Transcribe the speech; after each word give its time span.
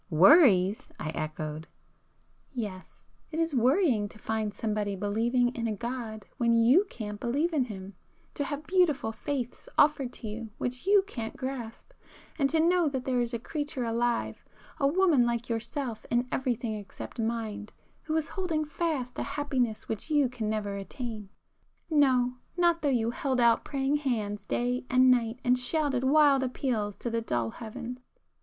"Worries?" 0.09 0.91
I 0.99 1.09
echoed. 1.11 1.67
"Yes. 2.51 3.01
It 3.29 3.37
is 3.39 3.53
worrying 3.53 4.09
to 4.09 4.17
find 4.17 4.51
somebody 4.51 4.95
believing 4.95 5.49
in 5.49 5.67
a 5.67 5.75
God 5.75 6.25
when 6.37 6.53
you 6.55 6.85
can't 6.89 7.19
believe 7.19 7.53
in 7.53 7.65
Him,—to 7.65 8.43
have 8.43 8.65
beautiful 8.65 9.11
faiths 9.11 9.69
offered 9.77 10.11
to 10.13 10.27
you 10.27 10.49
which 10.57 10.87
you 10.87 11.03
can't 11.05 11.37
grasp,—and 11.37 12.49
to 12.49 12.59
know 12.59 12.89
that 12.89 13.05
there 13.05 13.21
is 13.21 13.31
a 13.35 13.37
creature 13.37 13.83
alive, 13.83 14.43
a 14.79 14.87
woman 14.87 15.23
like 15.23 15.49
yourself 15.49 16.03
in 16.09 16.27
everything 16.31 16.73
except 16.73 17.19
mind, 17.19 17.71
who 18.01 18.17
is 18.17 18.29
holding 18.29 18.65
fast 18.65 19.19
a 19.19 19.23
happiness 19.37 19.87
which 19.87 20.09
you 20.09 20.27
[p 20.27 20.37
308] 20.37 20.37
can 20.39 20.49
never 20.49 20.75
attain,—no, 20.77 22.33
not 22.57 22.81
though 22.81 22.89
you 22.89 23.11
held 23.11 23.39
out 23.39 23.63
praying 23.63 23.97
hands 23.97 24.45
day 24.45 24.83
and 24.89 25.11
night 25.11 25.39
and 25.43 25.59
shouted 25.59 26.03
wild 26.03 26.41
appeals 26.41 26.95
to 26.95 27.11
the 27.11 27.21
dull 27.21 27.51
heavens!" 27.51 28.03